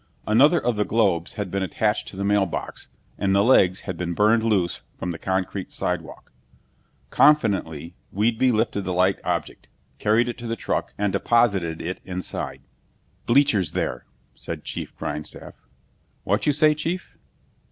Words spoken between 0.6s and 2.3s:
the globes had been attached to the